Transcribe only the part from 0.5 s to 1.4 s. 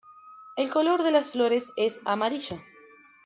El color de las